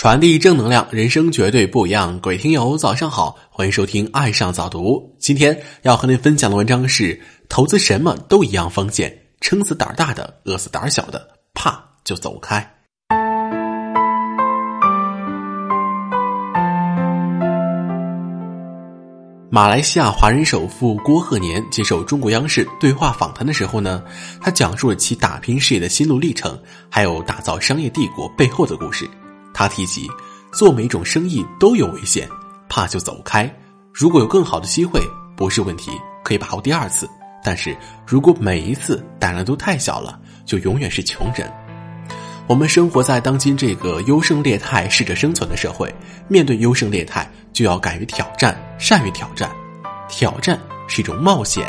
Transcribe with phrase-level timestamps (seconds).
[0.00, 2.18] 传递正能量，人生绝对不一样。
[2.20, 4.94] 各位听友，早上好，欢迎收听《爱上早读》。
[5.18, 12.66] 今天要和您分享的文章是：投资什么都一样风险，撑死胆大的，饿死胆小的，怕就走开。
[19.50, 24.02] 马来西亚华人首富郭鹤年接受中国央视对话访谈的时候呢，
[24.40, 26.58] 他讲述了其打拼事业的心路历程，
[26.88, 29.06] 还有打造商业帝国背后的故事。
[29.60, 30.10] 他提及，
[30.50, 32.26] 做每种生意都有危险，
[32.66, 33.54] 怕就走开。
[33.92, 35.02] 如果有更好的机会，
[35.36, 35.90] 不是问题，
[36.24, 37.06] 可以把握第二次。
[37.44, 37.76] 但是
[38.06, 41.52] 如果每一次胆量都太小了，就永远是穷人。
[42.46, 45.94] 我们生活在当今这个优胜劣汰、适者生存的社会，
[46.26, 49.50] 面对优胜劣汰，就要敢于挑战，善于挑战。
[50.08, 50.58] 挑战
[50.88, 51.66] 是一种冒险，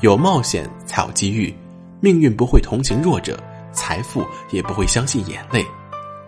[0.00, 1.54] 有冒险才有机遇。
[2.00, 3.38] 命运不会同情弱者，
[3.74, 5.62] 财富也不会相信眼泪。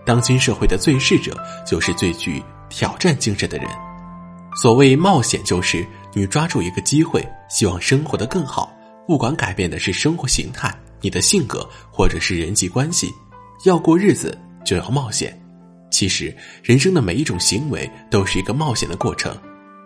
[0.09, 1.37] 当今社会的最适者，
[1.67, 3.69] 就是最具挑战精神的人。
[4.57, 8.75] 所谓冒险，就是你抓住一个机会，希望生活的更好。
[9.07, 13.13] 不管改变的是生活形态、你的性格，或者是人际关系，
[13.67, 14.35] 要过日子
[14.65, 15.39] 就要冒险。
[15.91, 19.37] 其实，人生的每一种行为都是一个冒险的过程，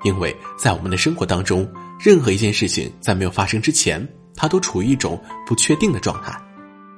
[0.05, 6.41] 因为在我们的生活当中，任何一件事情在没有发生之前，它都处于一种不确定的状态。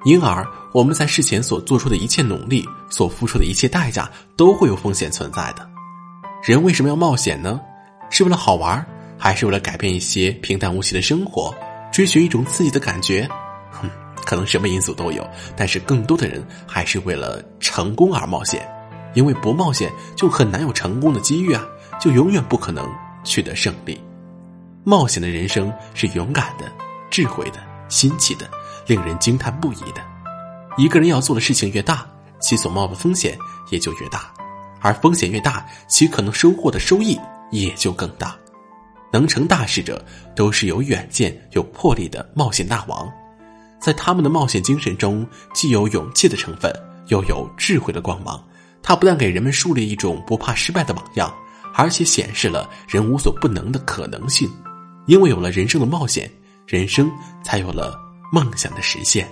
[0.05, 5.67] 因而，我们在事前所做出的一切努力，所付出的一切代价，都会有风险存在的。
[6.43, 7.59] 人为什么要冒险呢？
[8.11, 8.85] 是为了好玩，
[9.19, 11.55] 还是为了改变一些平淡无奇的生活，
[11.91, 13.27] 追寻一种刺激的感觉？
[13.71, 13.89] 哼，
[14.27, 18.69] 可能什么因素都有，但是更多的人还是为了成功而冒险，
[19.15, 21.65] 因为不冒险就很难有成功的机遇啊，
[21.99, 22.87] 就永远不可能
[23.25, 23.99] 取得胜利。
[24.85, 26.71] 冒险的人生是勇敢的、
[27.11, 28.47] 智慧的、新奇的。
[28.87, 30.03] 令人惊叹不已的，
[30.77, 32.07] 一个人要做的事情越大，
[32.41, 33.39] 其所冒的风险
[33.71, 34.33] 也就越大，
[34.81, 37.19] 而风险越大，其可能收获的收益
[37.51, 38.37] 也就更大。
[39.13, 43.09] 能成大事者，都是有远见、有魄力的冒险大王，
[43.79, 46.73] 在他们的冒险精神中，既有勇气的成分，
[47.07, 48.43] 又有智慧的光芒。
[48.83, 51.33] 他不但给人们树立一种不怕失败的榜样，
[51.75, 54.51] 而且显示了人无所不能的可能性。
[55.07, 56.31] 因为有了人生的冒险，
[56.67, 57.11] 人生
[57.43, 58.04] 才有了。
[58.35, 59.29] 梦想的实现。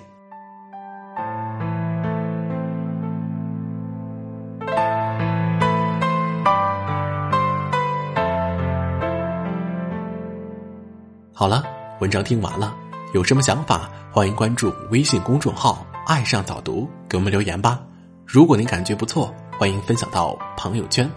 [11.34, 11.64] 好了，
[11.98, 12.72] 文章听完了，
[13.12, 17.80] 有什么想法，欢迎关注微信公众号“爱上早读”，给我们留言吧。
[18.24, 21.10] 如果您感觉不错，欢迎分享到朋友圈。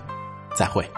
[0.55, 0.89] 再会。